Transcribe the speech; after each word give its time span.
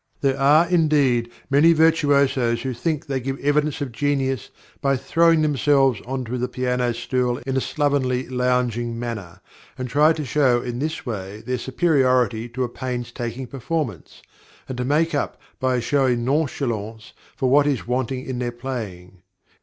There 0.21 0.39
are, 0.39 0.67
indeed, 0.67 1.29
many 1.51 1.73
virtuosos 1.73 2.63
who 2.63 2.73
think 2.73 3.05
they 3.05 3.19
give 3.19 3.37
evidence 3.39 3.81
of 3.81 3.91
genius, 3.91 4.49
by 4.81 4.97
throwing 4.97 5.43
themselves 5.43 6.01
on 6.07 6.25
to 6.25 6.39
the 6.39 6.49
music 6.57 6.95
stool 6.95 7.37
in 7.45 7.55
a 7.55 7.61
slovenly, 7.61 8.27
lounging 8.27 8.97
manner, 8.97 9.41
and 9.77 9.87
try 9.87 10.11
to 10.13 10.25
show 10.25 10.59
in 10.59 10.79
this 10.79 11.05
way 11.05 11.41
their 11.45 11.59
superiority 11.59 12.49
to 12.49 12.63
a 12.63 12.67
painstaking 12.67 13.45
performance, 13.45 14.23
and 14.67 14.75
to 14.79 14.83
make 14.85 15.13
up 15.13 15.39
by 15.59 15.75
a 15.75 15.81
showy 15.81 16.15
nonchalance 16.15 17.13
for 17.35 17.51
what 17.51 17.67
is 17.67 17.85
wanting 17.85 18.25
in 18.25 18.39
their 18.39 18.51
playing. 18.51 19.21